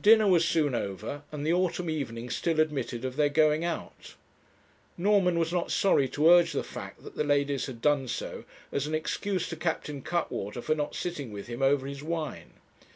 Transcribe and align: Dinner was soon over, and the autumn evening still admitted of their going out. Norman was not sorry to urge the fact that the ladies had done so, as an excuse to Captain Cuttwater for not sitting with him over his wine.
Dinner 0.00 0.28
was 0.28 0.44
soon 0.46 0.76
over, 0.76 1.24
and 1.32 1.44
the 1.44 1.52
autumn 1.52 1.90
evening 1.90 2.30
still 2.30 2.60
admitted 2.60 3.04
of 3.04 3.16
their 3.16 3.28
going 3.28 3.64
out. 3.64 4.14
Norman 4.96 5.40
was 5.40 5.52
not 5.52 5.72
sorry 5.72 6.06
to 6.10 6.28
urge 6.30 6.52
the 6.52 6.62
fact 6.62 7.02
that 7.02 7.16
the 7.16 7.24
ladies 7.24 7.66
had 7.66 7.80
done 7.80 8.06
so, 8.06 8.44
as 8.70 8.86
an 8.86 8.94
excuse 8.94 9.48
to 9.48 9.56
Captain 9.56 10.02
Cuttwater 10.02 10.62
for 10.62 10.76
not 10.76 10.94
sitting 10.94 11.32
with 11.32 11.48
him 11.48 11.62
over 11.62 11.88
his 11.88 12.00
wine. 12.00 12.52